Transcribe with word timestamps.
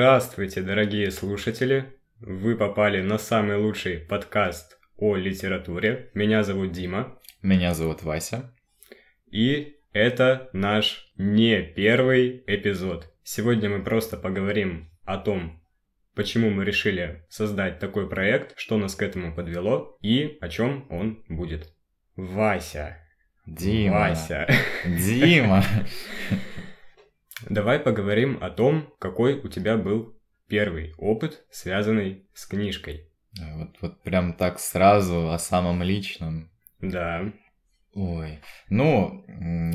Здравствуйте, 0.00 0.62
дорогие 0.62 1.10
слушатели! 1.10 1.92
Вы 2.20 2.56
попали 2.56 3.02
на 3.02 3.18
самый 3.18 3.58
лучший 3.58 3.98
подкаст 3.98 4.80
о 4.96 5.14
литературе. 5.14 6.10
Меня 6.14 6.42
зовут 6.42 6.72
Дима. 6.72 7.18
Меня 7.42 7.74
зовут 7.74 8.02
Вася. 8.02 8.54
И 9.30 9.76
это 9.92 10.48
наш 10.54 11.12
не 11.18 11.60
первый 11.60 12.42
эпизод. 12.46 13.12
Сегодня 13.22 13.68
мы 13.68 13.84
просто 13.84 14.16
поговорим 14.16 14.88
о 15.04 15.18
том, 15.18 15.62
почему 16.14 16.48
мы 16.48 16.64
решили 16.64 17.26
создать 17.28 17.78
такой 17.78 18.08
проект, 18.08 18.58
что 18.58 18.78
нас 18.78 18.94
к 18.94 19.02
этому 19.02 19.34
подвело 19.34 19.98
и 20.00 20.38
о 20.40 20.48
чем 20.48 20.86
он 20.88 21.22
будет. 21.28 21.74
Вася. 22.16 22.96
Дима. 23.44 23.98
Вася. 23.98 24.48
Дима. 24.86 25.62
Давай 27.48 27.78
поговорим 27.78 28.38
о 28.42 28.50
том, 28.50 28.92
какой 28.98 29.34
у 29.34 29.48
тебя 29.48 29.76
был 29.76 30.16
первый 30.48 30.94
опыт, 30.98 31.44
связанный 31.50 32.26
с 32.34 32.46
книжкой. 32.46 33.08
Вот, 33.54 33.76
вот 33.80 34.02
прям 34.02 34.34
так 34.34 34.58
сразу 34.58 35.30
о 35.30 35.38
самом 35.38 35.82
личном. 35.82 36.50
Да. 36.80 37.32
Ой, 37.94 38.40
ну, 38.68 39.24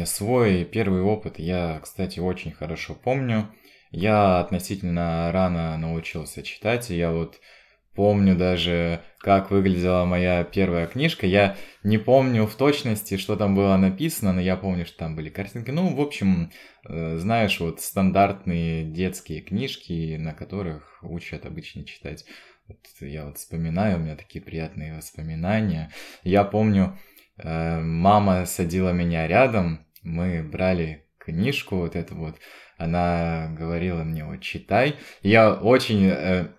свой 0.05 0.63
первый 0.65 1.01
опыт 1.01 1.39
я, 1.39 1.79
кстати, 1.81 2.19
очень 2.19 2.51
хорошо 2.51 2.95
помню. 2.95 3.53
Я 3.91 4.39
относительно 4.39 5.31
рано 5.31 5.77
научился 5.77 6.43
читать, 6.43 6.91
и 6.91 6.97
я 6.97 7.11
вот 7.11 7.39
помню 7.95 8.35
даже, 8.35 9.01
как 9.19 9.51
выглядела 9.51 10.05
моя 10.05 10.43
первая 10.43 10.87
книжка. 10.87 11.25
Я 11.25 11.55
не 11.83 11.97
помню 11.97 12.45
в 12.45 12.55
точности, 12.55 13.17
что 13.17 13.35
там 13.35 13.55
было 13.55 13.75
написано, 13.77 14.33
но 14.33 14.41
я 14.41 14.55
помню, 14.57 14.85
что 14.85 14.97
там 14.97 15.15
были 15.15 15.29
картинки. 15.29 15.71
Ну, 15.71 15.95
в 15.95 16.01
общем, 16.01 16.51
э, 16.87 17.17
знаешь, 17.17 17.59
вот 17.59 17.81
стандартные 17.81 18.83
детские 18.83 19.41
книжки, 19.41 20.17
на 20.17 20.33
которых 20.33 20.99
учат 21.01 21.45
обычно 21.45 21.85
читать. 21.85 22.25
Вот 22.67 22.79
я 22.99 23.25
вот 23.25 23.37
вспоминаю, 23.37 23.97
у 23.97 23.99
меня 23.99 24.15
такие 24.15 24.43
приятные 24.43 24.95
воспоминания. 24.95 25.91
Я 26.23 26.43
помню, 26.43 26.97
э, 27.37 27.79
мама 27.79 28.45
садила 28.45 28.89
меня 28.89 29.27
рядом, 29.27 29.85
мы 30.03 30.43
брали 30.43 31.05
книжку 31.17 31.77
вот 31.77 31.95
эту 31.95 32.15
вот, 32.15 32.35
она 32.77 33.53
говорила 33.57 34.03
мне 34.03 34.25
вот 34.25 34.41
читай. 34.41 34.95
Я 35.21 35.53
очень 35.53 36.05
э, 36.05 36.49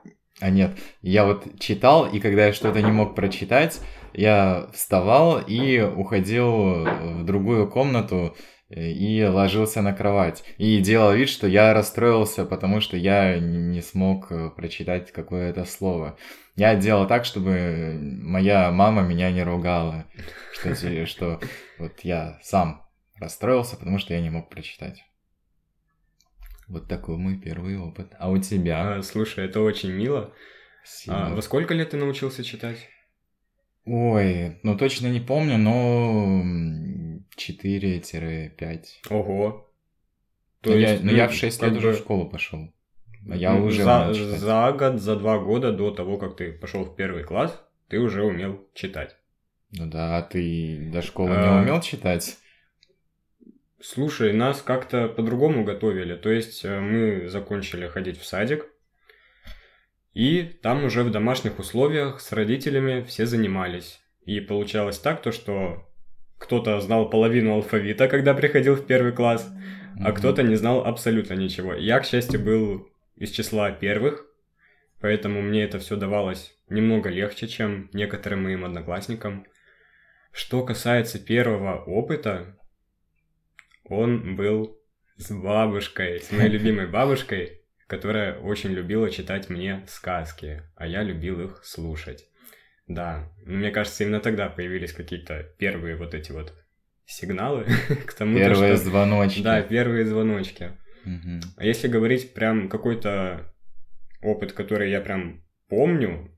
а 0.40 0.50
нет, 0.50 0.78
я 1.00 1.24
вот 1.24 1.58
читал, 1.58 2.06
и 2.06 2.20
когда 2.20 2.46
я 2.46 2.52
что-то 2.52 2.82
не 2.82 2.90
мог 2.90 3.14
прочитать, 3.14 3.80
я 4.12 4.68
вставал 4.72 5.40
и 5.40 5.80
уходил 5.80 6.84
в 6.84 7.24
другую 7.24 7.70
комнату 7.70 8.36
э, 8.68 8.90
и 8.90 9.24
ложился 9.24 9.80
на 9.80 9.94
кровать. 9.94 10.44
И 10.58 10.78
делал 10.80 11.12
вид, 11.14 11.30
что 11.30 11.46
я 11.46 11.72
расстроился, 11.72 12.44
потому 12.44 12.80
что 12.80 12.96
я 12.96 13.38
не 13.38 13.80
смог 13.80 14.30
э, 14.30 14.50
прочитать 14.50 15.10
какое-то 15.10 15.64
слово. 15.64 16.18
Я 16.54 16.74
делал 16.76 17.06
так, 17.06 17.24
чтобы 17.24 17.98
моя 18.22 18.70
мама 18.70 19.02
меня 19.02 19.30
не 19.30 19.42
ругала, 19.42 20.06
что, 20.52 21.06
что 21.06 21.40
вот 21.78 22.00
я 22.02 22.38
сам 22.42 22.82
расстроился, 23.18 23.76
потому 23.76 23.98
что 23.98 24.14
я 24.14 24.20
не 24.20 24.30
мог 24.30 24.48
прочитать. 24.50 25.02
Вот 26.68 26.88
такой 26.88 27.16
мой 27.16 27.36
первый 27.36 27.78
опыт. 27.78 28.12
А 28.18 28.30
у 28.30 28.38
тебя? 28.38 28.96
А, 28.96 29.02
слушай, 29.02 29.44
это 29.44 29.60
очень 29.60 29.92
мило. 29.92 30.32
А, 31.08 31.34
во 31.34 31.42
сколько 31.42 31.74
лет 31.74 31.90
ты 31.90 31.96
научился 31.96 32.42
читать? 32.42 32.88
Ой, 33.84 34.58
ну 34.64 34.76
точно 34.76 35.06
не 35.06 35.20
помню, 35.20 35.58
но 35.58 36.42
4-5. 37.36 38.84
Ого. 39.10 39.70
То 40.60 40.70
но 40.70 40.76
есть, 40.76 40.94
я, 40.94 41.00
ну, 41.02 41.12
я 41.12 41.28
в 41.28 41.34
6 41.34 41.62
лет 41.62 41.72
бы... 41.72 41.78
уже 41.78 41.92
в 41.92 41.98
школу 41.98 42.28
пошел. 42.28 42.72
А 43.28 43.36
я 43.36 43.54
ну, 43.54 43.66
уже 43.66 43.84
за, 43.84 44.12
за 44.12 44.72
год, 44.72 45.00
за 45.00 45.16
два 45.16 45.38
года 45.38 45.72
до 45.72 45.90
того, 45.92 46.18
как 46.18 46.36
ты 46.36 46.52
пошел 46.52 46.84
в 46.84 46.96
первый 46.96 47.24
класс, 47.24 47.60
ты 47.88 47.98
уже 47.98 48.24
умел 48.24 48.66
читать. 48.74 49.16
Ну 49.70 49.86
да, 49.86 50.18
а 50.18 50.22
ты 50.22 50.90
до 50.92 51.02
школы 51.02 51.34
а... 51.34 51.42
не 51.42 51.62
умел 51.62 51.80
читать? 51.80 52.38
Слушай, 53.80 54.32
нас 54.32 54.62
как-то 54.62 55.08
по-другому 55.08 55.64
готовили. 55.64 56.16
То 56.16 56.30
есть 56.30 56.64
э, 56.64 56.80
мы 56.80 57.28
закончили 57.28 57.86
ходить 57.86 58.18
в 58.18 58.24
садик, 58.24 58.66
и 60.14 60.44
там 60.62 60.84
уже 60.84 61.02
в 61.02 61.10
домашних 61.10 61.58
условиях 61.58 62.20
с 62.20 62.32
родителями 62.32 63.02
все 63.02 63.26
занимались. 63.26 64.00
И 64.24 64.40
получалось 64.40 64.98
так, 64.98 65.20
то, 65.20 65.30
что 65.30 65.86
кто-то 66.38 66.80
знал 66.80 67.10
половину 67.10 67.52
алфавита, 67.52 68.08
когда 68.08 68.32
приходил 68.32 68.76
в 68.76 68.86
первый 68.86 69.12
класс, 69.12 69.46
а 70.02 70.12
кто-то 70.12 70.42
не 70.42 70.56
знал 70.56 70.86
абсолютно 70.86 71.34
ничего. 71.34 71.74
Я, 71.74 72.00
к 72.00 72.06
счастью, 72.06 72.40
был 72.40 72.88
из 73.16 73.30
числа 73.30 73.70
первых, 73.70 74.26
поэтому 75.00 75.42
мне 75.42 75.64
это 75.64 75.78
все 75.78 75.96
давалось 75.96 76.56
немного 76.68 77.10
легче, 77.10 77.46
чем 77.46 77.90
некоторым 77.92 78.44
моим 78.44 78.64
одноклассникам. 78.64 79.46
Что 80.32 80.64
касается 80.64 81.18
первого 81.18 81.82
опыта, 81.84 82.56
он 83.88 84.36
был 84.36 84.78
с 85.16 85.30
бабушкой, 85.30 86.20
с 86.20 86.30
моей 86.32 86.50
любимой 86.50 86.86
бабушкой, 86.86 87.62
которая 87.86 88.38
очень 88.38 88.70
любила 88.70 89.10
читать 89.10 89.48
мне 89.48 89.84
сказки, 89.88 90.62
а 90.76 90.86
я 90.86 91.02
любил 91.02 91.40
их 91.40 91.64
слушать. 91.64 92.26
Да, 92.86 93.32
мне 93.44 93.70
кажется, 93.70 94.04
именно 94.04 94.20
тогда 94.20 94.48
появились 94.48 94.92
какие-то 94.92 95.42
первые 95.58 95.96
вот 95.96 96.14
эти 96.14 96.32
вот 96.32 96.54
сигналы 97.04 97.66
к 98.06 98.12
тому, 98.14 98.36
Первые 98.36 98.76
что... 98.76 98.84
звоночки. 98.84 99.42
Да, 99.42 99.62
первые 99.62 100.04
звоночки. 100.04 100.72
Угу. 101.04 101.40
А 101.56 101.64
если 101.64 101.88
говорить 101.88 102.34
прям 102.34 102.68
какой-то 102.68 103.52
опыт, 104.22 104.52
который 104.52 104.90
я 104.90 105.00
прям 105.00 105.44
помню 105.68 106.36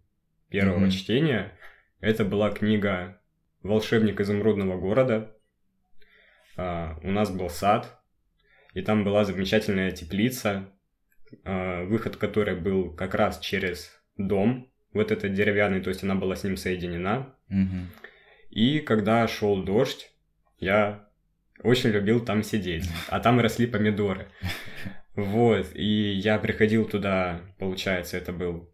первого 0.51 0.85
угу. 0.85 0.91
чтения, 0.91 1.53
это 2.01 2.25
была 2.25 2.51
книга 2.51 3.21
«Волшебник 3.63 4.21
изумрудного 4.21 4.79
города» 4.79 5.35
у 6.59 7.11
нас 7.11 7.31
был 7.31 7.49
сад, 7.49 8.01
и 8.75 8.83
там 8.83 9.05
была 9.05 9.25
замечательная 9.25 9.93
теплица, 9.93 10.73
uh, 11.45 11.87
выход 11.87 12.17
которой 12.17 12.57
был 12.57 12.93
как 12.95 13.15
раз 13.15 13.39
через 13.39 13.91
дом, 14.17 14.71
вот 14.93 15.13
этот 15.13 15.35
деревянный, 15.35 15.81
то 15.81 15.91
есть 15.91 16.03
она 16.03 16.15
была 16.15 16.37
с 16.37 16.45
ним 16.45 16.57
соединена. 16.57 17.35
И 18.51 18.81
когда 18.81 19.27
шел 19.29 19.63
дождь, 19.63 20.11
я 20.59 21.09
очень 21.63 21.91
любил 21.91 22.25
там 22.25 22.43
сидеть, 22.43 22.89
а 23.09 23.21
там 23.21 23.41
росли 23.41 23.67
помидоры. 23.67 24.29
Вот, 25.15 25.75
и 25.75 26.13
я 26.13 26.39
приходил 26.39 26.89
туда, 26.89 27.41
получается, 27.59 28.17
это 28.17 28.33
был, 28.33 28.73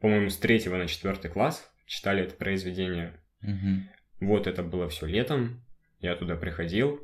по-моему, 0.00 0.28
с 0.28 0.36
третьего 0.36 0.76
на 0.76 0.88
четвертый 0.88 1.30
класс, 1.30 1.70
читали 1.86 2.24
это 2.24 2.34
произведение. 2.34 3.20
Mm-hmm. 3.42 3.80
Вот 4.20 4.46
это 4.48 4.64
было 4.64 4.88
все 4.88 5.06
летом, 5.06 5.63
я 6.04 6.14
туда 6.16 6.36
приходил, 6.36 7.00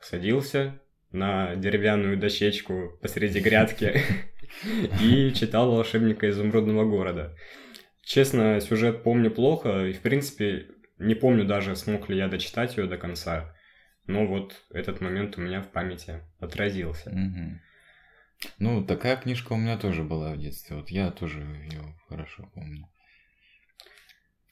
садился 0.00 0.80
на 1.12 1.54
деревянную 1.56 2.18
дощечку 2.18 2.98
посреди 3.00 3.40
грядки 3.40 4.02
и 5.00 5.32
читал 5.32 5.70
«Волшебника 5.70 6.28
изумрудного 6.28 6.84
города». 6.84 7.36
Честно, 8.02 8.60
сюжет 8.60 9.04
помню 9.04 9.30
плохо, 9.30 9.86
и, 9.86 9.92
в 9.92 10.00
принципе, 10.00 10.66
не 10.98 11.14
помню 11.14 11.44
даже, 11.44 11.76
смог 11.76 12.08
ли 12.08 12.16
я 12.16 12.28
дочитать 12.28 12.76
ее 12.76 12.86
до 12.86 12.98
конца. 12.98 13.54
Но 14.06 14.26
вот 14.26 14.64
этот 14.70 15.00
момент 15.00 15.38
у 15.38 15.40
меня 15.40 15.62
в 15.62 15.70
памяти 15.70 16.20
отразился. 16.40 17.10
Угу. 17.10 18.50
Ну, 18.58 18.84
такая 18.84 19.16
книжка 19.16 19.52
у 19.52 19.56
меня 19.56 19.78
тоже 19.78 20.02
была 20.02 20.32
в 20.32 20.38
детстве. 20.38 20.76
Вот 20.76 20.90
я 20.90 21.10
тоже 21.12 21.40
ее 21.40 21.94
хорошо 22.08 22.50
помню. 22.52 22.88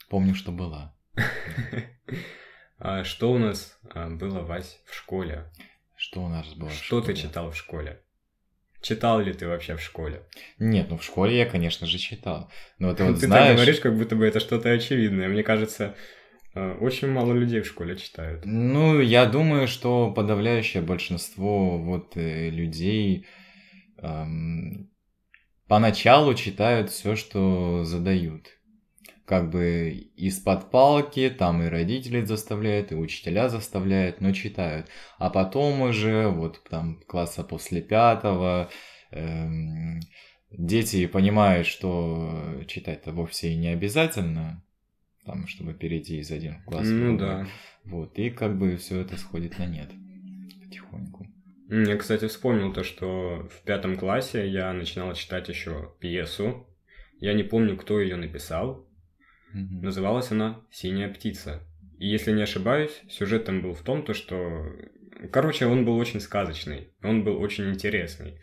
Помню, 0.09 0.35
что 0.35 0.53
была. 0.53 0.95
А 2.79 3.03
что 3.05 3.33
у 3.33 3.39
нас 3.39 3.77
а, 3.93 4.09
было, 4.09 4.41
Вась, 4.41 4.81
в 4.87 4.95
школе? 4.95 5.51
Что 5.97 6.23
у 6.23 6.29
нас 6.29 6.47
было? 6.55 6.71
Что 6.71 7.01
ты 7.01 7.15
читал 7.15 7.51
в 7.51 7.57
школе? 7.57 8.01
Читал 8.81 9.21
ли 9.21 9.33
ты 9.33 9.49
вообще 9.49 9.77
в 9.77 9.83
школе? 9.83 10.23
Нет, 10.61 10.87
ну 10.89 10.99
в 10.99 11.05
школе 11.05 11.37
я, 11.37 11.47
конечно 11.47 11.87
же, 11.89 11.99
читал. 11.99 12.51
Но 12.79 12.95
ты 12.95 13.05
вот 13.05 13.19
ты 13.19 13.27
знаешь... 13.27 13.49
так 13.49 13.57
говоришь, 13.57 13.81
как 13.81 13.97
будто 13.97 14.15
бы 14.15 14.25
это 14.25 14.39
что-то 14.39 14.71
очевидное. 14.71 15.29
Мне 15.29 15.43
кажется, 15.43 15.97
а, 16.55 16.77
очень 16.81 17.09
мало 17.09 17.33
людей 17.33 17.61
в 17.61 17.67
школе 17.67 17.97
читают. 17.97 18.45
Ну, 18.45 19.01
я 19.01 19.27
думаю, 19.27 19.67
что 19.67 20.13
подавляющее 20.13 20.81
большинство 20.81 21.79
вот 21.79 22.17
э, 22.17 22.51
людей 22.51 23.27
эм, 23.97 24.89
поначалу 25.67 26.35
читают 26.35 26.91
все, 26.91 27.17
что 27.17 27.83
задают 27.83 28.58
как 29.29 29.51
бы 29.51 29.91
из-под 30.17 30.71
палки, 30.71 31.29
там 31.29 31.63
и 31.63 31.67
родители 31.67 32.25
заставляют, 32.25 32.93
и 32.93 32.95
учителя 32.95 33.51
заставляют, 33.51 34.23
но 34.23 34.33
читают. 34.33 34.89
А 35.19 35.29
потом 35.29 35.83
уже, 35.83 36.29
вот 36.29 36.63
там 36.71 37.03
класса 37.07 37.45
после 37.45 37.83
пятого, 37.83 38.71
эм, 39.11 40.01
дети 40.51 41.07
понимают, 41.07 41.67
что 41.67 42.63
читать-то 42.67 43.13
вовсе 43.13 43.53
и 43.53 43.57
не 43.57 43.69
обязательно, 43.69 44.65
там, 45.27 45.47
чтобы 45.47 45.75
перейти 45.75 46.21
из 46.21 46.31
один 46.31 46.63
класса 46.63 46.91
Ну 46.91 47.19
да. 47.19 47.47
Вот, 47.85 48.19
и 48.19 48.31
как 48.31 48.59
бы 48.59 48.79
все 48.79 49.03
это 49.03 49.19
сходит 49.19 49.59
на 49.59 49.67
нет 49.67 49.91
потихоньку. 50.65 51.27
Я, 51.69 51.99
кстати, 51.99 52.27
вспомнил 52.29 52.73
то, 52.73 52.83
что 52.83 53.47
в 53.51 53.63
пятом 53.63 53.99
классе 53.99 54.49
я 54.49 54.73
начинал 54.73 55.13
читать 55.13 55.51
еще 55.51 55.93
пьесу. 56.01 56.67
Я 57.21 57.35
не 57.35 57.43
помню, 57.43 57.77
кто 57.77 58.01
ее 58.01 58.17
написал. 58.17 58.88
Мгм. 59.53 59.83
Называлась 59.83 60.31
она 60.31 60.61
«Синяя 60.71 61.13
птица». 61.13 61.63
И 61.99 62.07
если 62.07 62.33
не 62.33 62.43
ошибаюсь, 62.43 63.03
сюжет 63.09 63.45
там 63.45 63.61
был 63.61 63.75
в 63.75 63.83
том, 63.83 64.05
то, 64.05 64.15
что... 64.15 64.67
Короче, 65.33 65.67
он 65.67 65.85
был 65.85 65.97
очень 65.97 66.21
сказочный, 66.21 66.93
он 67.03 67.25
был 67.25 67.41
очень 67.41 67.71
интересный. 67.71 68.41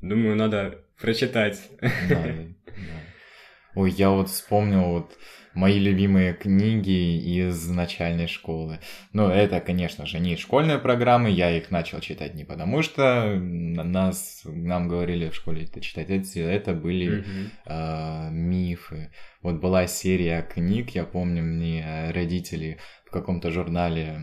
Думаю, 0.00 0.36
надо 0.36 0.84
прочитать. 0.98 1.60
Да, 1.80 2.24
да. 2.24 2.34
Ой, 3.74 3.90
я 3.90 4.10
вот 4.10 4.30
вспомнил 4.30 4.84
вот 4.84 5.18
мои 5.58 5.80
любимые 5.80 6.34
книги 6.34 7.18
из 7.18 7.68
начальной 7.68 8.28
школы. 8.28 8.78
Ну, 9.12 9.28
это, 9.28 9.60
конечно 9.60 10.06
же, 10.06 10.20
не 10.20 10.36
школьные 10.36 10.78
программы, 10.78 11.30
я 11.30 11.50
их 11.50 11.72
начал 11.72 11.98
читать 12.00 12.34
не 12.34 12.44
потому, 12.44 12.82
что 12.82 13.34
на- 13.34 13.82
нас, 13.82 14.42
нам 14.44 14.86
говорили 14.88 15.28
в 15.30 15.34
школе 15.34 15.64
это 15.64 15.80
читать, 15.80 16.10
эти- 16.10 16.38
это 16.38 16.74
были 16.74 17.08
Мгм. 17.08 17.50
а, 17.66 18.30
мифы. 18.30 19.10
Вот 19.42 19.56
была 19.56 19.88
серия 19.88 20.42
книг, 20.42 20.90
я 20.90 21.04
помню, 21.04 21.42
мне 21.42 22.12
родители 22.14 22.78
в 23.04 23.10
каком-то 23.10 23.50
журнале 23.50 24.20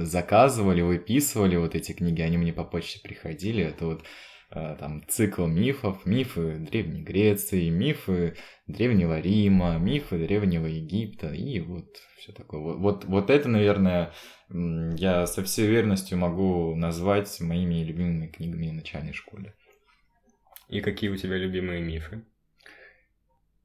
заказывали, 0.00 0.82
выписывали 0.82 1.56
вот 1.56 1.76
эти 1.76 1.92
книги, 1.92 2.20
они 2.20 2.36
мне 2.36 2.52
по 2.52 2.64
почте 2.64 2.98
приходили. 3.00 3.62
Это 3.62 3.86
вот 3.86 4.04
там 4.54 5.02
цикл 5.08 5.46
мифов, 5.46 6.06
мифы 6.06 6.56
Древней 6.58 7.02
Греции, 7.02 7.68
мифы 7.68 8.36
Древнего 8.66 9.20
Рима, 9.20 9.78
мифы 9.78 10.18
Древнего 10.18 10.66
Египта 10.66 11.32
и 11.32 11.60
вот 11.60 11.96
все 12.18 12.32
такое. 12.32 12.60
Вот, 12.60 12.78
вот, 12.78 13.04
вот 13.04 13.30
это, 13.30 13.48
наверное, 13.48 14.12
я 14.48 15.26
со 15.26 15.42
всей 15.42 15.66
уверенностью 15.66 16.16
могу 16.18 16.74
назвать 16.74 17.40
моими 17.40 17.82
любимыми 17.82 18.28
книгами 18.28 18.70
в 18.70 18.74
начальной 18.74 19.12
школе. 19.12 19.54
И 20.68 20.80
какие 20.80 21.10
у 21.10 21.16
тебя 21.16 21.36
любимые 21.36 21.82
мифы? 21.82 22.24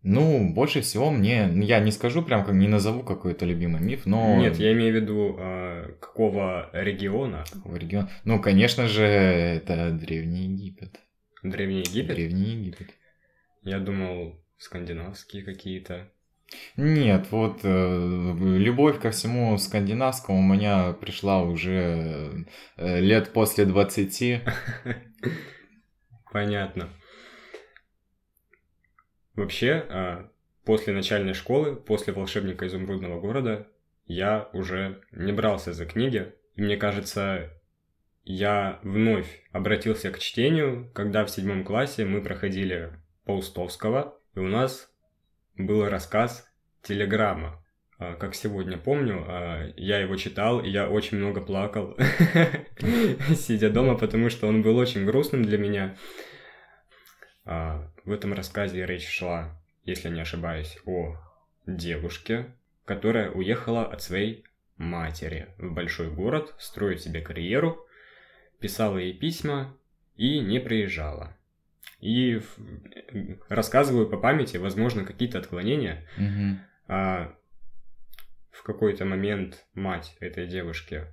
Ну, 0.01 0.53
больше 0.53 0.79
всего 0.79 1.11
мне, 1.11 1.47
ну, 1.47 1.61
я 1.61 1.79
не 1.81 1.91
скажу 1.91 2.21
прям, 2.21 2.45
как 2.45 2.55
не 2.55 2.69
назову 2.69 3.03
какой-то 3.03 3.45
любимый 3.45 3.81
миф, 3.81 4.05
но... 4.05 4.37
Нет, 4.37 4.57
я 4.57 4.71
имею 4.71 4.93
в 4.93 4.95
виду, 4.95 5.35
а, 5.37 5.68
какого 5.99 6.69
региона? 6.73 7.43
Какого 7.51 7.75
региона? 7.75 8.09
Ну, 8.23 8.41
конечно 8.41 8.87
же, 8.87 9.03
это 9.03 9.91
Древний 9.91 10.43
Египет. 10.43 10.99
Древний 11.43 11.79
Египет? 11.79 12.15
Древний 12.15 12.51
Египет. 12.55 12.89
Я 13.63 13.79
думал, 13.79 14.39
скандинавские 14.57 15.43
какие-то. 15.43 16.09
Нет, 16.77 17.27
вот 17.31 17.59
э, 17.63 18.35
любовь 18.57 18.99
ко 18.99 19.11
всему 19.11 19.57
скандинавскому 19.57 20.39
у 20.39 20.41
меня 20.41 20.93
пришла 20.93 21.43
уже 21.43 22.45
э, 22.77 22.99
лет 22.99 23.33
после 23.33 23.65
20. 23.65 24.41
Понятно. 26.31 26.89
Вообще, 29.35 29.85
а, 29.89 30.29
после 30.65 30.93
начальной 30.93 31.33
школы, 31.33 31.75
после 31.75 32.13
«Волшебника 32.13 32.67
изумрудного 32.67 33.19
города», 33.19 33.67
я 34.09 34.49
уже 34.53 35.01
не 35.11 35.31
брался 35.31 35.71
за 35.71 35.85
книги. 35.85 36.33
И 36.55 36.61
мне 36.61 36.75
кажется, 36.75 37.53
я 38.25 38.79
вновь 38.83 39.43
обратился 39.51 40.11
к 40.11 40.19
чтению, 40.19 40.91
когда 40.93 41.23
в 41.23 41.29
седьмом 41.29 41.63
классе 41.63 42.05
мы 42.05 42.21
проходили 42.21 42.91
Паустовского, 43.25 44.19
и 44.35 44.39
у 44.39 44.47
нас 44.47 44.91
был 45.55 45.87
рассказ 45.87 46.45
«Телеграмма». 46.81 47.63
А, 47.99 48.15
Как 48.15 48.33
сегодня 48.33 48.77
помню, 48.77 49.25
а, 49.27 49.71
я 49.77 49.99
его 49.99 50.15
читал, 50.15 50.59
и 50.59 50.69
я 50.69 50.89
очень 50.89 51.19
много 51.19 51.39
плакал, 51.39 51.95
сидя 53.35 53.69
дома, 53.69 53.95
потому 53.95 54.29
что 54.29 54.47
он 54.47 54.63
был 54.63 54.77
очень 54.77 55.05
грустным 55.05 55.43
для 55.43 55.59
меня. 55.59 55.95
А, 57.45 57.91
В 58.05 58.11
этом 58.11 58.33
рассказе 58.33 58.87
речь 58.87 59.07
шла, 59.07 59.55
если 59.85 60.09
не 60.09 60.21
ошибаюсь, 60.21 60.79
о 60.87 61.15
девушке, 61.67 62.55
которая 62.89 63.29
уехала 63.29 63.85
от 63.85 64.01
своей 64.01 64.43
матери 64.77 65.49
в 65.59 65.71
большой 65.73 66.09
город 66.09 66.55
строить 66.57 67.01
себе 67.01 67.21
карьеру, 67.21 67.85
писала 68.59 68.97
ей 68.97 69.13
письма 69.13 69.77
и 70.15 70.39
не 70.39 70.59
приезжала. 70.59 71.37
И 72.01 72.39
в- 72.39 72.57
рассказываю 73.47 74.09
по 74.09 74.17
памяти, 74.17 74.57
возможно, 74.57 75.05
какие-то 75.05 75.37
отклонения. 75.37 76.07
Мгм. 76.17 76.59
А, 76.87 77.35
в 78.49 78.63
какой-то 78.63 79.05
момент 79.05 79.65
мать 79.75 80.17
этой 80.19 80.47
девушки 80.47 81.03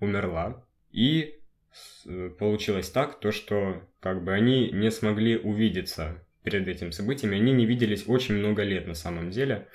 умерла, 0.00 0.64
и 0.90 1.38
с- 1.72 2.30
получилось 2.38 2.90
так, 2.90 3.20
то 3.20 3.30
что 3.30 3.82
как 4.00 4.24
бы 4.24 4.32
они 4.32 4.70
не 4.70 4.90
смогли 4.90 5.36
увидеться 5.36 6.22
перед 6.44 6.66
этим 6.68 6.92
событием, 6.92 7.32
они 7.34 7.52
не 7.52 7.66
виделись 7.66 8.04
очень 8.08 8.36
много 8.36 8.62
лет 8.62 8.86
на 8.86 8.94
самом 8.94 9.30
деле. 9.30 9.68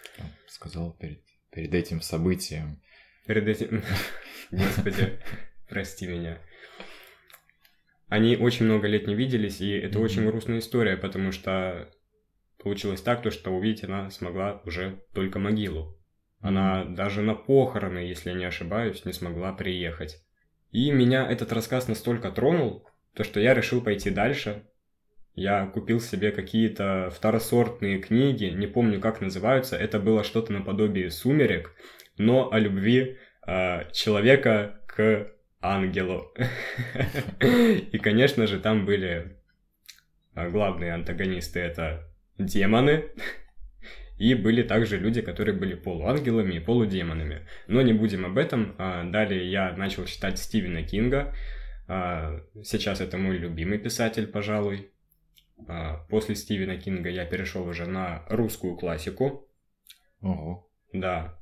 Сказал 0.47 0.93
перед, 0.99 1.19
перед 1.51 1.73
этим 1.73 2.01
событием. 2.01 2.81
Перед 3.25 3.47
этим... 3.47 3.83
Господи, 4.51 5.19
прости 5.69 6.07
меня. 6.07 6.41
Они 8.07 8.35
очень 8.35 8.65
много 8.65 8.87
лет 8.87 9.07
не 9.07 9.15
виделись, 9.15 9.61
и 9.61 9.71
это 9.71 9.99
очень 9.99 10.25
грустная 10.25 10.59
история, 10.59 10.97
потому 10.97 11.31
что 11.31 11.89
получилось 12.61 13.01
так, 13.01 13.21
то, 13.21 13.31
что 13.31 13.51
увидеть 13.51 13.85
она 13.85 14.09
смогла 14.09 14.61
уже 14.65 15.01
только 15.13 15.39
могилу. 15.39 15.97
Она 16.41 16.85
даже 16.85 17.21
на 17.21 17.35
похороны, 17.35 17.99
если 17.99 18.31
я 18.31 18.35
не 18.35 18.45
ошибаюсь, 18.45 19.05
не 19.05 19.13
смогла 19.13 19.53
приехать. 19.53 20.21
И 20.71 20.91
меня 20.91 21.29
этот 21.29 21.51
рассказ 21.51 21.87
настолько 21.87 22.31
тронул, 22.31 22.87
то 23.13 23.23
что 23.23 23.39
я 23.39 23.53
решил 23.53 23.81
пойти 23.81 24.09
дальше. 24.09 24.65
Я 25.33 25.65
купил 25.67 26.01
себе 26.01 26.31
какие-то 26.31 27.09
второсортные 27.15 27.99
книги, 27.99 28.45
не 28.45 28.67
помню 28.67 28.99
как 28.99 29.21
называются, 29.21 29.77
это 29.77 29.99
было 29.99 30.23
что-то 30.23 30.51
наподобие 30.51 31.09
«Сумерек», 31.09 31.73
но 32.17 32.51
о 32.51 32.59
любви 32.59 33.17
а, 33.41 33.85
человека 33.91 34.81
к 34.87 35.31
ангелу. 35.61 36.33
И, 37.39 37.97
конечно 37.97 38.45
же, 38.45 38.59
там 38.59 38.85
были 38.85 39.37
а, 40.33 40.49
главные 40.49 40.93
антагонисты 40.93 41.59
это 41.59 42.07
демоны, 42.37 43.05
и 44.17 44.35
были 44.35 44.63
также 44.63 44.97
люди, 44.99 45.21
которые 45.21 45.55
были 45.55 45.75
полуангелами 45.75 46.55
и 46.55 46.59
полудемонами. 46.59 47.47
Но 47.67 47.81
не 47.81 47.93
будем 47.93 48.25
об 48.25 48.37
этом. 48.37 48.75
А, 48.77 49.03
Далее 49.05 49.49
я 49.49 49.71
начал 49.77 50.05
читать 50.05 50.37
Стивена 50.37 50.83
Кинга. 50.83 51.33
Сейчас 52.63 53.01
это 53.01 53.17
мой 53.17 53.37
любимый 53.37 53.77
писатель, 53.77 54.25
пожалуй. 54.25 54.90
А, 55.67 55.97
После 56.09 56.35
Стивена 56.35 56.77
Кинга 56.77 57.09
я 57.09 57.25
перешел 57.25 57.67
уже 57.67 57.85
на 57.85 58.25
русскую 58.29 58.75
классику. 58.75 59.47
Ого. 60.21 60.69
Да. 60.93 61.39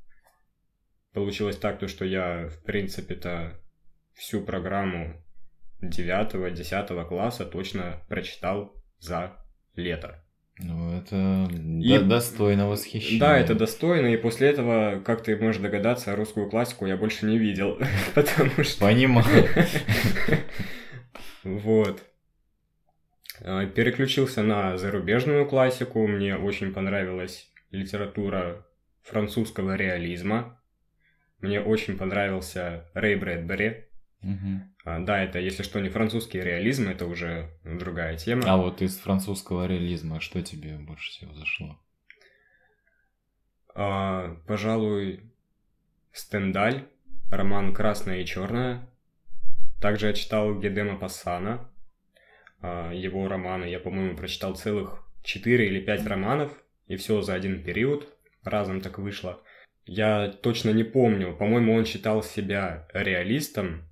Получилось 1.13 1.57
так, 1.57 1.79
то, 1.79 1.87
что 1.87 2.05
я, 2.05 2.47
в 2.47 2.63
принципе-то, 2.63 3.59
всю 4.13 4.41
программу 4.41 5.15
9-10 5.81 7.07
класса 7.07 7.45
точно 7.45 8.01
прочитал 8.09 8.73
за 8.99 9.37
лето. 9.75 10.23
Ну, 10.61 10.91
это 10.97 11.49
И- 11.53 11.97
до- 11.99 12.03
достойно 12.05 12.67
восхищения. 12.67 13.19
Да, 13.19 13.37
это 13.37 13.55
достойно, 13.55 14.07
и 14.07 14.17
после 14.17 14.49
этого, 14.49 14.99
как 15.05 15.23
ты 15.23 15.37
можешь 15.37 15.61
догадаться, 15.61 16.15
русскую 16.17 16.49
классику 16.49 16.85
я 16.85 16.97
больше 16.97 17.25
не 17.25 17.37
видел, 17.37 17.79
потому 18.13 18.63
что... 18.63 18.85
Понимаю. 18.85 19.47
Вот. 21.43 22.03
А, 23.41 23.65
Переключился 23.65 24.43
на 24.43 24.77
зарубежную 24.77 25.47
классику, 25.47 26.05
мне 26.07 26.35
очень 26.35 26.73
понравилась 26.73 27.51
литература 27.71 28.65
французского 29.01 29.75
реализма. 29.75 30.59
Мне 31.39 31.61
очень 31.61 31.97
понравился 31.97 32.89
Рэй 32.93 33.15
Брэдбери. 33.15 33.85
А, 34.85 34.99
Да, 34.99 35.23
это, 35.23 35.39
если 35.39 35.63
что, 35.63 35.79
не 35.79 35.89
французский 35.89 36.41
реализм, 36.41 36.89
это 36.89 37.05
уже 37.05 37.49
другая 37.63 38.17
тема. 38.17 38.43
А 38.45 38.57
вот 38.57 38.81
из 38.81 38.97
французского 38.97 39.65
реализма 39.67 40.19
что 40.19 40.41
тебе 40.41 40.77
больше 40.77 41.11
всего 41.11 41.33
зашло? 41.33 41.79
А, 43.75 44.35
пожалуй, 44.47 45.21
Стендаль, 46.11 46.87
роман 47.31 47.73
«Красное 47.73 48.21
и 48.21 48.25
черное». 48.25 48.89
Также 49.79 50.07
я 50.07 50.13
читал 50.13 50.59
Гедема 50.59 50.97
Пассана, 50.97 51.71
его 52.61 53.27
романы. 53.27 53.65
Я, 53.65 53.79
по-моему, 53.79 54.15
прочитал 54.15 54.55
целых 54.55 55.03
4 55.23 55.67
или 55.67 55.79
5 55.79 56.05
романов, 56.07 56.51
и 56.87 56.95
все 56.95 57.21
за 57.21 57.33
один 57.33 57.63
период. 57.63 58.07
Разом 58.43 58.81
так 58.81 58.99
вышло. 58.99 59.41
Я 59.85 60.27
точно 60.27 60.69
не 60.71 60.83
помню. 60.83 61.35
По-моему, 61.35 61.73
он 61.73 61.85
считал 61.85 62.23
себя 62.23 62.87
реалистом, 62.93 63.83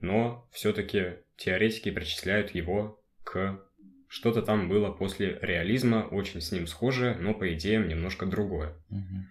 но 0.00 0.48
все-таки 0.52 1.18
теоретики 1.36 1.90
причисляют 1.90 2.54
его 2.54 3.00
к... 3.24 3.60
Что-то 4.08 4.42
там 4.42 4.68
было 4.68 4.90
после 4.90 5.38
реализма, 5.42 6.08
очень 6.10 6.40
с 6.40 6.52
ним 6.52 6.66
схожее, 6.66 7.16
но 7.16 7.34
по 7.34 7.52
идеям 7.54 7.88
немножко 7.88 8.24
другое. 8.24 8.74
Мгм. 8.88 9.28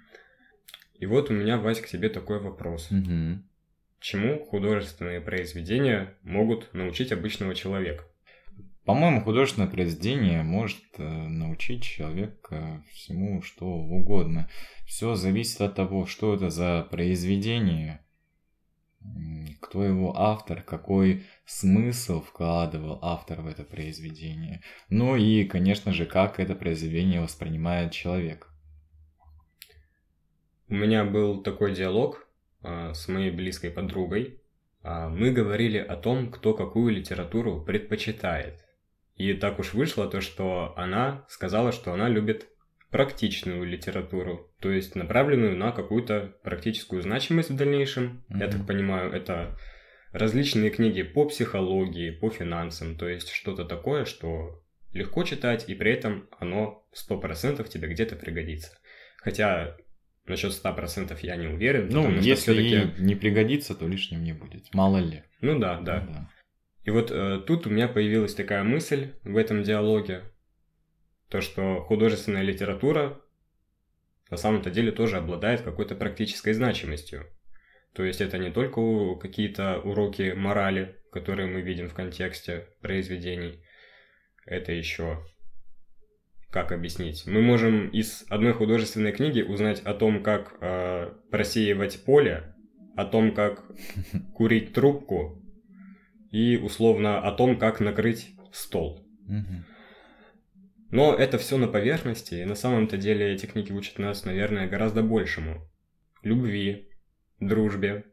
И 0.95 1.05
вот 1.05 1.29
у 1.29 1.33
меня, 1.33 1.57
Вась, 1.57 1.81
к 1.81 1.87
тебе 1.87 2.09
такой 2.09 2.39
вопрос. 2.39 2.91
Мгм. 2.91 3.43
чему 3.99 4.45
художественные 4.45 5.21
произведения 5.21 6.13
могут 6.23 6.73
научить 6.73 7.11
обычного 7.11 7.55
человека? 7.55 8.05
По-моему, 8.85 9.21
художественное 9.21 9.67
произведение 9.67 10.43
может 10.43 10.83
э, 10.99 11.03
научить 11.03 11.81
человека 11.81 12.83
всему, 12.91 13.41
что 13.41 13.65
угодно. 13.65 14.47
Все 14.85 15.15
зависит 15.15 15.59
от 15.61 15.73
того, 15.73 16.05
что 16.05 16.35
это 16.35 16.51
за 16.51 16.87
произведение, 16.91 18.05
кто 19.59 19.83
его 19.83 20.15
автор, 20.15 20.61
какой 20.61 21.23
смысл 21.47 22.21
вкладывал 22.21 22.99
автор 23.01 23.41
в 23.41 23.47
это 23.47 23.63
произведение. 23.63 24.61
Ну 24.89 25.15
и, 25.15 25.45
конечно 25.45 25.91
же, 25.91 26.05
как 26.05 26.39
это 26.39 26.53
произведение 26.53 27.21
воспринимает 27.21 27.91
человек. 27.91 28.51
У 30.67 30.75
меня 30.75 31.05
был 31.05 31.41
такой 31.41 31.73
диалог 31.73 32.27
э, 32.61 32.93
с 32.93 33.07
моей 33.07 33.31
близкой 33.31 33.71
подругой. 33.71 34.39
Э, 34.83 35.07
мы 35.09 35.31
говорили 35.31 35.79
о 35.79 35.95
том, 35.95 36.29
кто 36.29 36.53
какую 36.53 36.93
литературу 36.93 37.63
предпочитает. 37.63 38.64
И 39.15 39.33
так 39.33 39.59
уж 39.59 39.73
вышло 39.73 40.07
то, 40.07 40.21
что 40.21 40.73
она 40.77 41.25
сказала, 41.29 41.71
что 41.71 41.93
она 41.93 42.09
любит 42.09 42.47
практичную 42.91 43.65
литературу, 43.65 44.51
то 44.59 44.71
есть 44.71 44.95
направленную 44.95 45.57
на 45.57 45.71
какую-то 45.71 46.35
практическую 46.43 47.01
значимость 47.01 47.49
в 47.49 47.55
дальнейшем. 47.55 48.23
Mm-hmm. 48.29 48.39
Я 48.39 48.47
так 48.47 48.65
понимаю, 48.65 49.11
это 49.11 49.57
различные 50.11 50.69
книги 50.69 51.01
по 51.03 51.25
психологии, 51.25 52.11
по 52.11 52.29
финансам, 52.29 52.97
то 52.97 53.09
есть 53.09 53.31
что-то 53.31 53.65
такое, 53.65 54.05
что 54.05 54.61
легко 54.93 55.23
читать, 55.23 55.67
и 55.67 55.75
при 55.75 55.91
этом 55.91 56.29
оно 56.39 56.85
100% 57.09 57.67
тебе 57.67 57.89
где-то 57.89 58.15
пригодится. 58.15 58.77
Хотя 59.17 59.75
насчет 60.25 60.51
100% 60.51 61.17
я 61.21 61.35
не 61.35 61.47
уверен. 61.47 61.89
Ну, 61.89 62.09
если 62.11 62.53
все-таки... 62.53 63.01
не 63.01 63.15
пригодится, 63.15 63.75
то 63.75 63.87
лишним 63.87 64.23
не 64.23 64.33
будет. 64.33 64.73
Мало 64.73 64.97
ли. 64.97 65.23
Ну 65.41 65.59
да, 65.59 65.81
да. 65.81 65.99
Да. 65.99 66.29
И 66.85 66.91
вот 66.91 67.11
э, 67.11 67.41
тут 67.45 67.65
у 67.65 67.71
меня 67.71 67.87
появилась 67.87 68.35
такая 68.35 68.63
мысль 68.63 69.13
в 69.23 69.37
этом 69.37 69.63
диалоге, 69.63 70.21
то, 71.29 71.41
что 71.41 71.81
художественная 71.81 72.43
литература 72.43 73.19
на 74.29 74.37
самом-то 74.37 74.69
деле 74.69 74.91
тоже 74.91 75.17
обладает 75.17 75.61
какой-то 75.61 75.95
практической 75.95 76.53
значимостью. 76.53 77.25
То 77.93 78.03
есть 78.03 78.21
это 78.21 78.37
не 78.37 78.51
только 78.51 79.15
какие-то 79.15 79.79
уроки 79.79 80.33
морали, 80.35 81.01
которые 81.11 81.47
мы 81.47 81.61
видим 81.61 81.89
в 81.89 81.95
контексте 81.95 82.67
произведений, 82.81 83.63
это 84.45 84.71
еще 84.71 85.25
как 86.51 86.71
объяснить? 86.71 87.25
Мы 87.25 87.41
можем 87.41 87.89
из 87.89 88.25
одной 88.29 88.53
художественной 88.53 89.11
книги 89.11 89.41
узнать 89.41 89.81
о 89.81 89.93
том, 89.93 90.21
как 90.21 90.55
э, 90.61 91.11
просеивать 91.31 92.05
поле, 92.05 92.55
о 92.95 93.05
том, 93.05 93.33
как 93.33 93.65
курить 94.35 94.73
трубку, 94.73 95.44
и 96.35 96.57
условно 96.57 97.21
о 97.21 97.31
том, 97.31 97.57
как 97.57 97.79
накрыть 97.79 98.35
стол. 98.51 99.07
Но 100.91 101.15
это 101.15 101.37
все 101.37 101.57
на 101.57 101.67
поверхности, 101.69 102.35
и 102.35 102.43
на 102.43 102.55
самом-то 102.55 102.97
деле 102.97 103.33
эти 103.33 103.45
книги 103.45 103.71
учат 103.71 103.99
нас, 103.99 104.25
наверное, 104.25 104.67
гораздо 104.67 105.01
большему. 105.01 105.65
Любви, 106.23 106.89
дружбе, 107.39 108.03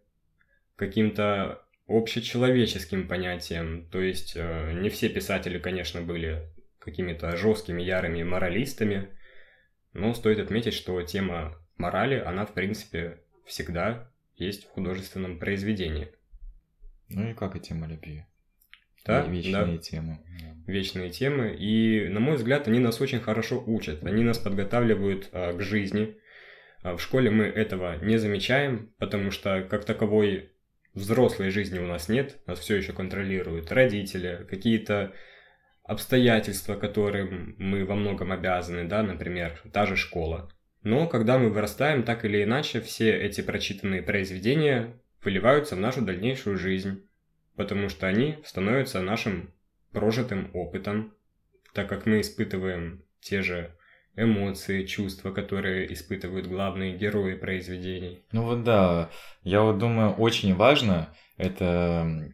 каким-то 0.76 1.66
общечеловеческим 1.88 3.08
понятиям. 3.08 3.88
То 3.90 4.00
есть 4.00 4.34
э, 4.36 4.72
не 4.74 4.88
все 4.88 5.08
писатели, 5.08 5.58
конечно, 5.58 6.00
были 6.00 6.48
какими-то 6.78 7.36
жесткими, 7.36 7.82
ярыми 7.82 8.22
моралистами, 8.22 9.08
но 9.94 10.14
стоит 10.14 10.38
отметить, 10.38 10.74
что 10.74 11.02
тема 11.02 11.58
морали, 11.76 12.20
она, 12.20 12.46
в 12.46 12.54
принципе, 12.54 13.18
всегда 13.46 14.12
есть 14.36 14.66
в 14.66 14.70
художественном 14.70 15.40
произведении. 15.40 16.12
Ну 17.14 17.30
и 17.30 17.34
как 17.34 17.56
и 17.56 17.60
тема 17.60 17.86
любви. 17.86 18.24
Да, 19.04 19.26
вечные 19.26 19.76
да. 19.76 19.78
темы. 19.78 20.18
Вечные 20.66 21.10
темы. 21.10 21.56
И, 21.58 22.08
на 22.08 22.20
мой 22.20 22.36
взгляд, 22.36 22.68
они 22.68 22.78
нас 22.78 23.00
очень 23.00 23.20
хорошо 23.20 23.62
учат. 23.66 24.04
Они 24.04 24.22
нас 24.22 24.38
подготавливают 24.38 25.28
а, 25.32 25.52
к 25.52 25.60
жизни. 25.60 26.16
А 26.82 26.96
в 26.96 27.02
школе 27.02 27.30
мы 27.30 27.44
этого 27.44 27.96
не 28.04 28.16
замечаем, 28.18 28.92
потому 28.98 29.30
что 29.30 29.62
как 29.68 29.84
таковой 29.84 30.50
взрослой 30.94 31.50
жизни 31.50 31.78
у 31.78 31.86
нас 31.86 32.08
нет. 32.08 32.38
Нас 32.46 32.60
все 32.60 32.76
еще 32.76 32.92
контролируют 32.92 33.72
родители, 33.72 34.46
какие-то 34.48 35.12
обстоятельства, 35.84 36.76
которым 36.76 37.56
мы 37.58 37.84
во 37.84 37.94
многом 37.94 38.30
обязаны, 38.30 38.84
да, 38.84 39.02
например, 39.02 39.60
та 39.72 39.86
же 39.86 39.96
школа. 39.96 40.50
Но 40.82 41.06
когда 41.06 41.38
мы 41.38 41.50
вырастаем, 41.50 42.02
так 42.02 42.24
или 42.24 42.42
иначе, 42.42 42.80
все 42.80 43.16
эти 43.16 43.40
прочитанные 43.40 44.02
произведения 44.02 45.00
выливаются 45.22 45.76
в 45.76 45.80
нашу 45.80 46.02
дальнейшую 46.02 46.56
жизнь, 46.56 47.06
потому 47.56 47.88
что 47.88 48.06
они 48.06 48.38
становятся 48.44 49.00
нашим 49.02 49.52
прожитым 49.92 50.50
опытом, 50.54 51.14
так 51.74 51.88
как 51.88 52.06
мы 52.06 52.20
испытываем 52.20 53.04
те 53.20 53.42
же 53.42 53.74
эмоции, 54.16 54.84
чувства, 54.84 55.30
которые 55.32 55.92
испытывают 55.92 56.46
главные 56.46 56.96
герои 56.96 57.34
произведений. 57.34 58.22
Ну 58.32 58.42
вот 58.44 58.64
да, 58.64 59.10
я 59.42 59.62
вот 59.62 59.78
думаю, 59.78 60.12
очень 60.12 60.54
важно 60.54 61.14
это, 61.38 62.30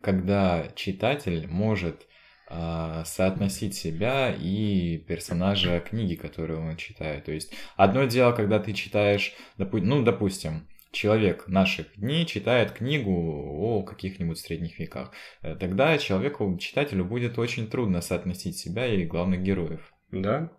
когда 0.00 0.68
читатель 0.74 1.46
может 1.46 2.06
э, 2.50 3.02
соотносить 3.04 3.74
себя 3.74 4.34
и 4.34 4.98
персонажа 4.98 5.80
книги, 5.80 6.16
которую 6.16 6.60
он 6.60 6.76
читает. 6.76 7.26
То 7.26 7.32
есть 7.32 7.52
одно 7.76 8.04
дело, 8.04 8.32
когда 8.32 8.58
ты 8.58 8.72
читаешь, 8.72 9.34
допу- 9.58 9.80
ну, 9.80 10.02
допустим, 10.02 10.66
человек 10.90 11.48
наших 11.48 11.86
дней 11.96 12.24
читает 12.26 12.72
книгу 12.72 13.10
о 13.10 13.82
каких-нибудь 13.82 14.38
средних 14.38 14.78
веках, 14.78 15.12
э, 15.42 15.54
тогда 15.56 15.98
человеку, 15.98 16.56
читателю 16.58 17.04
будет 17.04 17.38
очень 17.38 17.68
трудно 17.68 18.00
соотносить 18.00 18.56
себя 18.56 18.86
и 18.86 19.04
главных 19.04 19.42
героев. 19.42 19.92
Да. 20.10 20.50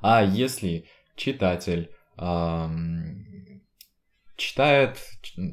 А 0.00 0.22
если 0.22 0.86
читатель 1.16 1.90
эм, 2.16 3.62
читает, 4.36 4.98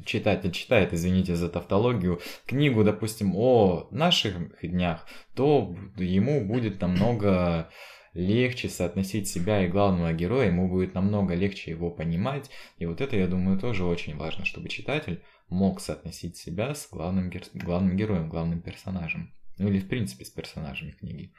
читатель 0.04 0.52
читает, 0.52 0.92
извините 0.92 1.34
за 1.34 1.48
тавтологию, 1.48 2.20
книгу, 2.46 2.84
допустим, 2.84 3.34
о 3.34 3.88
наших 3.90 4.60
днях, 4.62 5.06
то 5.34 5.74
ему 5.96 6.46
будет 6.46 6.80
намного 6.80 7.70
легче 8.16 8.68
соотносить 8.68 9.28
себя 9.28 9.64
и 9.64 9.68
главного 9.68 10.12
героя, 10.12 10.46
ему 10.46 10.68
будет 10.68 10.94
намного 10.94 11.34
легче 11.34 11.70
его 11.70 11.90
понимать. 11.90 12.50
И 12.78 12.86
вот 12.86 13.00
это, 13.00 13.16
я 13.16 13.26
думаю, 13.26 13.58
тоже 13.58 13.84
очень 13.84 14.16
важно, 14.16 14.44
чтобы 14.44 14.68
читатель 14.68 15.22
мог 15.48 15.80
соотносить 15.80 16.36
себя 16.36 16.74
с 16.74 16.88
главным, 16.90 17.30
главным 17.54 17.96
героем, 17.96 18.28
главным 18.28 18.60
персонажем. 18.62 19.32
Ну 19.58 19.68
или 19.68 19.78
в 19.78 19.88
принципе 19.88 20.24
с 20.24 20.30
персонажами 20.30 20.92
книги. 20.92 21.32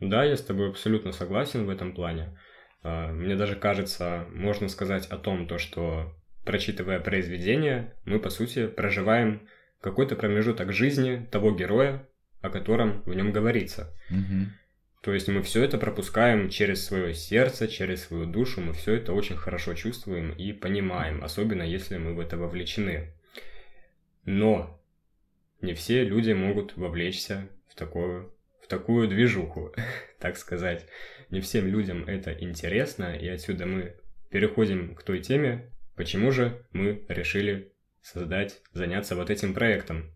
Да, 0.00 0.24
я 0.24 0.36
с 0.36 0.44
тобой 0.44 0.70
абсолютно 0.70 1.12
согласен 1.12 1.66
в 1.66 1.70
этом 1.70 1.92
плане. 1.92 2.38
А, 2.82 3.12
мне 3.12 3.36
даже 3.36 3.56
кажется, 3.56 4.26
можно 4.32 4.68
сказать 4.68 5.06
о 5.06 5.18
том, 5.18 5.46
то, 5.46 5.58
что 5.58 6.14
прочитывая 6.44 7.00
произведение, 7.00 7.94
мы, 8.04 8.18
по 8.18 8.30
сути, 8.30 8.66
проживаем 8.68 9.46
какой-то 9.80 10.16
промежуток 10.16 10.72
жизни 10.72 11.26
того 11.30 11.52
героя, 11.52 12.08
о 12.40 12.50
котором 12.50 13.02
в 13.02 13.14
нем 13.14 13.32
говорится. 13.32 13.94
Угу. 14.10 14.50
То 15.08 15.14
есть 15.14 15.26
мы 15.26 15.40
все 15.40 15.64
это 15.64 15.78
пропускаем 15.78 16.50
через 16.50 16.84
свое 16.84 17.14
сердце, 17.14 17.66
через 17.66 18.02
свою 18.02 18.26
душу, 18.26 18.60
мы 18.60 18.74
все 18.74 18.92
это 18.96 19.14
очень 19.14 19.38
хорошо 19.38 19.72
чувствуем 19.72 20.32
и 20.32 20.52
понимаем, 20.52 21.24
особенно 21.24 21.62
если 21.62 21.96
мы 21.96 22.12
в 22.12 22.20
это 22.20 22.36
вовлечены. 22.36 23.14
Но 24.26 24.78
не 25.62 25.72
все 25.72 26.04
люди 26.04 26.32
могут 26.32 26.76
вовлечься 26.76 27.48
в 27.70 27.74
такую, 27.74 28.34
в 28.62 28.66
такую 28.66 29.08
движуху, 29.08 29.74
так 30.20 30.36
сказать. 30.36 30.86
Не 31.30 31.40
всем 31.40 31.66
людям 31.68 32.04
это 32.06 32.34
интересно, 32.34 33.16
и 33.16 33.28
отсюда 33.28 33.64
мы 33.64 33.96
переходим 34.30 34.94
к 34.94 35.02
той 35.04 35.20
теме, 35.20 35.72
почему 35.96 36.32
же 36.32 36.66
мы 36.72 37.06
решили 37.08 37.72
создать, 38.02 38.60
заняться 38.74 39.16
вот 39.16 39.30
этим 39.30 39.54
проектом. 39.54 40.14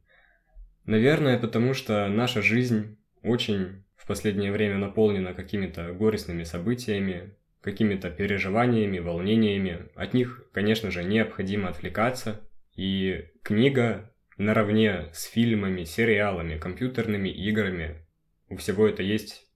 Наверное, 0.85 1.39
потому 1.39 1.73
что 1.73 2.07
наша 2.09 2.43
жизнь 2.43 2.99
очень 3.23 3.85
в 4.03 4.07
последнее 4.09 4.51
время 4.51 4.79
наполнена 4.79 5.33
какими-то 5.33 5.93
горестными 5.93 6.43
событиями, 6.43 7.37
какими-то 7.61 8.11
переживаниями, 8.11 8.99
волнениями. 8.99 9.91
От 9.95 10.13
них, 10.13 10.49
конечно 10.53 10.91
же, 10.91 11.05
необходимо 11.05 11.69
отвлекаться. 11.69 12.41
И 12.75 13.29
книга 13.45 14.13
наравне 14.39 15.09
с 15.13 15.27
фильмами, 15.27 15.85
сериалами, 15.85 16.59
компьютерными 16.59 17.29
играми, 17.29 18.05
у 18.49 18.57
всего 18.57 18.89
это 18.89 19.05
есть 19.05 19.47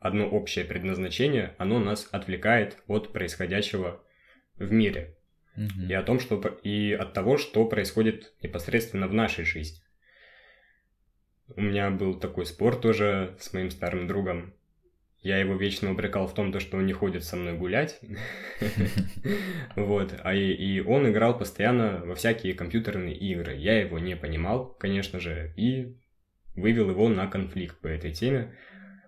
одно 0.00 0.28
общее 0.28 0.66
предназначение, 0.66 1.54
оно 1.56 1.78
нас 1.78 2.06
отвлекает 2.12 2.76
от 2.86 3.10
происходящего 3.10 4.04
в 4.56 4.70
мире. 4.70 5.16
Угу. 5.56 5.86
И, 5.88 5.94
о 5.94 6.02
том, 6.02 6.20
что, 6.20 6.36
и 6.62 6.92
от 6.92 7.14
того, 7.14 7.38
что 7.38 7.64
происходит 7.64 8.34
непосредственно 8.42 9.08
в 9.08 9.14
нашей 9.14 9.46
жизни. 9.46 9.80
У 11.56 11.60
меня 11.60 11.90
был 11.90 12.14
такой 12.14 12.46
спор 12.46 12.76
тоже 12.76 13.34
с 13.38 13.52
моим 13.52 13.70
старым 13.70 14.06
другом. 14.06 14.54
Я 15.20 15.38
его 15.38 15.54
вечно 15.54 15.90
упрекал 15.90 16.26
в 16.26 16.34
том, 16.34 16.52
то, 16.52 16.60
что 16.60 16.76
он 16.76 16.84
не 16.84 16.92
ходит 16.92 17.24
со 17.24 17.36
мной 17.36 17.54
гулять. 17.54 17.98
Вот. 19.76 20.14
А 20.22 20.34
и, 20.34 20.80
он 20.80 21.08
играл 21.10 21.36
постоянно 21.38 22.02
во 22.04 22.14
всякие 22.14 22.54
компьютерные 22.54 23.16
игры. 23.16 23.54
Я 23.54 23.80
его 23.80 23.98
не 23.98 24.16
понимал, 24.16 24.76
конечно 24.78 25.18
же, 25.18 25.52
и 25.56 25.96
вывел 26.54 26.90
его 26.90 27.08
на 27.08 27.26
конфликт 27.26 27.78
по 27.78 27.88
этой 27.88 28.12
теме. 28.12 28.54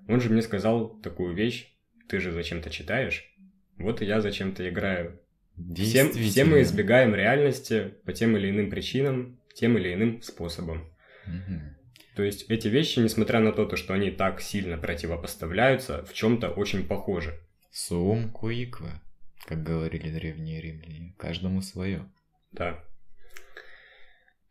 Он 0.09 0.21
же 0.21 0.31
мне 0.31 0.43
сказал 0.43 0.89
такую 1.01 1.35
вещь, 1.35 1.73
ты 2.09 2.19
же 2.19 2.33
зачем-то 2.33 2.71
читаешь, 2.71 3.31
вот 3.77 4.01
и 4.01 4.07
я 4.07 4.21
зачем-то 4.21 4.69
играю. 4.69 5.21
Все, 5.75 6.09
все 6.09 6.45
мы 6.45 6.63
избегаем 6.63 7.15
реальности 7.15 7.95
по 8.05 8.13
тем 8.13 8.37
или 8.37 8.51
иным 8.51 8.71
причинам, 8.71 9.39
тем 9.55 9.77
или 9.79 9.93
иным 9.93 10.23
способом. 10.23 10.85
То 12.17 12.23
есть 12.23 12.47
эти 12.49 12.69
вещи, 12.69 12.99
несмотря 12.99 13.41
на 13.41 13.53
то, 13.53 13.77
что 13.77 13.93
они 13.93 14.11
так 14.11 14.41
сильно 14.41 14.79
противопоставляются, 14.79 16.03
в 16.07 16.15
чем-то 16.15 16.49
очень 16.49 16.89
похожи. 16.89 17.39
Сум 17.71 18.31
куиква, 18.31 19.03
как 19.45 19.63
говорили 19.63 20.11
древние 20.11 20.63
римляне, 20.63 21.15
каждому 21.19 21.61
свое. 21.61 22.11
Да. 22.53 22.83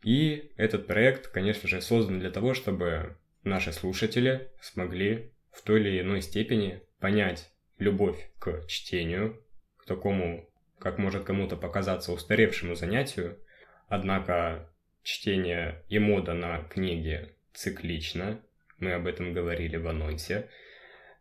И 0.04 0.52
этот 0.56 0.86
проект, 0.86 1.26
конечно 1.26 1.68
же, 1.68 1.82
создан 1.82 2.20
для 2.20 2.30
того, 2.30 2.54
чтобы 2.54 3.16
наши 3.42 3.72
слушатели 3.72 4.48
смогли 4.60 5.32
в 5.50 5.62
той 5.62 5.80
или 5.80 6.00
иной 6.00 6.22
степени 6.22 6.82
понять 7.00 7.50
любовь 7.78 8.30
к 8.38 8.64
чтению, 8.68 9.42
к 9.76 9.86
такому, 9.86 10.48
как 10.78 10.98
может 10.98 11.24
кому-то 11.24 11.56
показаться, 11.56 12.12
устаревшему 12.12 12.76
занятию. 12.76 13.40
Однако 13.88 14.70
чтение 15.02 15.82
и 15.88 15.98
мода 15.98 16.32
на 16.32 16.62
книги 16.62 17.35
циклично. 17.56 18.40
Мы 18.78 18.92
об 18.92 19.06
этом 19.06 19.32
говорили 19.32 19.76
в 19.76 19.88
анонсе. 19.88 20.48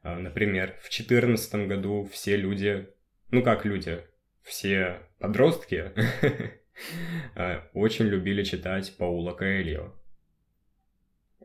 А, 0.03 0.17
например, 0.19 0.75
в 0.81 0.89
2014 0.89 1.67
году 1.67 2.07
все 2.11 2.35
люди, 2.35 2.87
ну 3.31 3.41
как 3.41 3.65
люди, 3.65 4.03
все 4.43 4.99
подростки 5.17 5.91
а, 7.35 7.67
очень 7.73 8.05
любили 8.05 8.43
читать 8.43 8.95
Паула 8.97 9.33
Коэльо. 9.33 9.93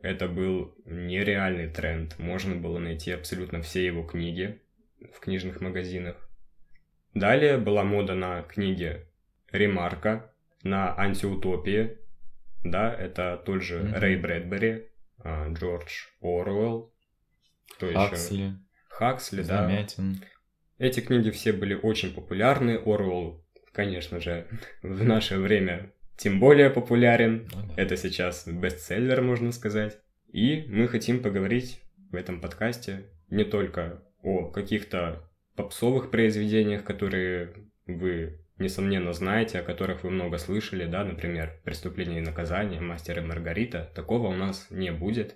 Это 0.03 0.27
был 0.27 0.75
нереальный 0.85 1.69
тренд. 1.69 2.17
Можно 2.19 2.55
было 2.55 2.79
найти 2.79 3.11
абсолютно 3.11 3.61
все 3.61 3.85
его 3.85 4.03
книги 4.03 4.61
в 5.13 5.19
книжных 5.19 5.61
магазинах. 5.61 6.29
Далее 7.13 7.57
была 7.57 7.83
мода 7.83 8.15
на 8.15 8.41
книги 8.41 9.05
Ремарка, 9.51 10.33
на 10.63 10.97
антиутопии, 10.97 11.97
да, 12.63 12.93
это 12.93 13.41
тот 13.45 13.61
же 13.61 13.79
mm-hmm. 13.79 13.99
Рэй 13.99 14.15
Брэдбери, 14.17 14.87
а, 15.23 15.51
Джордж 15.53 16.07
Оруэлл, 16.21 16.93
кто 17.75 17.91
Хаксли. 17.91 18.35
еще? 18.35 18.53
Хаксли, 18.89 19.41
Замятин. 19.41 20.13
да. 20.13 20.27
Эти 20.77 20.99
книги 20.99 21.29
все 21.29 21.53
были 21.53 21.73
очень 21.73 22.13
популярны. 22.13 22.77
Оруэлл, 22.77 23.45
конечно 23.71 24.19
же, 24.19 24.47
в 24.81 25.03
наше 25.03 25.37
время 25.37 25.93
тем 26.17 26.39
более 26.39 26.69
популярен. 26.69 27.47
Ну, 27.53 27.67
да. 27.67 27.81
Это 27.81 27.97
сейчас 27.97 28.47
бестселлер, 28.47 29.21
можно 29.21 29.51
сказать. 29.51 29.99
И 30.31 30.65
мы 30.67 30.87
хотим 30.87 31.21
поговорить 31.21 31.81
в 32.11 32.15
этом 32.15 32.39
подкасте 32.41 33.09
не 33.29 33.43
только 33.43 34.03
о 34.21 34.49
каких-то 34.49 35.27
попсовых 35.55 36.11
произведениях, 36.11 36.83
которые 36.83 37.53
вы 37.85 38.40
несомненно, 38.61 39.13
знаете, 39.13 39.59
о 39.59 39.63
которых 39.63 40.03
вы 40.03 40.11
много 40.11 40.37
слышали, 40.37 40.85
да, 40.85 41.03
например, 41.03 41.59
«Преступление 41.63 42.19
и 42.19 42.25
наказание», 42.25 42.79
«Мастер 42.79 43.19
и 43.19 43.21
Маргарита», 43.21 43.91
такого 43.95 44.27
у 44.27 44.35
нас 44.35 44.67
не 44.69 44.91
будет. 44.91 45.35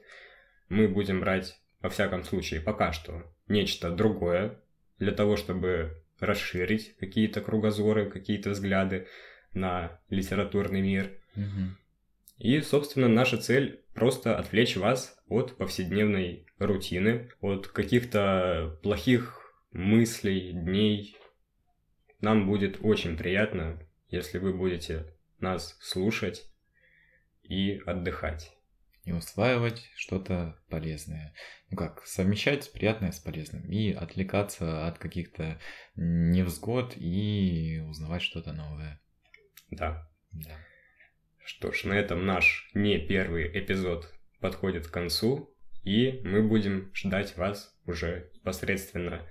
Мы 0.70 0.88
будем 0.88 1.20
брать, 1.20 1.60
во 1.82 1.90
всяком 1.90 2.24
случае, 2.24 2.62
пока 2.62 2.94
что 2.94 3.24
нечто 3.48 3.92
другое, 3.92 4.60
для 5.00 5.12
того, 5.12 5.36
чтобы 5.36 6.02
расширить 6.20 6.96
какие-то 6.98 7.42
кругозоры, 7.42 8.10
какие-то 8.10 8.52
взгляды 8.52 9.08
на 9.54 10.00
литературный 10.10 10.82
мир. 10.82 11.12
Угу. 11.36 11.76
И, 12.38 12.62
собственно, 12.62 13.08
наша 13.08 13.38
цель 13.38 13.82
просто 13.94 14.38
отвлечь 14.38 14.78
вас 14.78 15.18
от 15.28 15.58
повседневной 15.58 16.46
рутины, 16.60 17.30
от 17.42 17.68
каких-то 17.68 18.78
плохих 18.84 19.54
мыслей, 19.72 20.52
дней, 20.52 21.18
нам 22.26 22.48
будет 22.48 22.80
очень 22.82 23.18
приятно, 23.18 23.80
если 24.10 24.40
вы 24.40 24.52
будете 24.52 25.06
нас 25.40 25.78
слушать 25.80 26.50
и 27.44 27.80
отдыхать. 27.86 28.52
И 29.04 29.12
усваивать 29.12 29.88
что-то 29.96 30.58
полезное. 30.68 31.36
Ну 31.70 31.78
как, 31.78 32.04
совмещать 32.08 32.72
приятное 32.72 33.12
с 33.12 33.20
полезным. 33.20 33.70
И 33.70 33.92
отвлекаться 33.92 34.88
от 34.88 34.98
каких-то 34.98 35.60
невзгод 35.96 36.98
и 36.98 37.84
узнавать 37.88 38.24
что-то 38.24 38.54
новое. 38.54 39.00
Да. 39.70 40.10
Да. 40.32 40.58
Что 41.46 41.72
ж, 41.72 41.84
на 41.84 41.94
этом 41.94 42.26
наш 42.26 42.72
не 42.74 42.98
первый 42.98 43.48
эпизод 43.48 44.12
подходит 44.40 44.88
к 44.88 44.92
концу, 44.92 45.56
и 45.84 46.22
мы 46.24 46.42
будем 46.42 46.90
ждать 46.96 47.38
вас 47.38 47.80
уже 47.86 48.32
непосредственно 48.34 49.30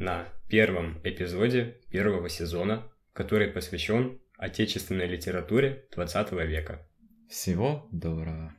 на 0.00 0.26
первом 0.48 0.98
эпизоде 1.04 1.76
первого 1.90 2.28
сезона, 2.28 2.90
который 3.12 3.48
посвящен 3.48 4.18
отечественной 4.38 5.06
литературе 5.06 5.84
20 5.94 6.32
века. 6.32 6.88
Всего 7.28 7.86
доброго! 7.92 8.54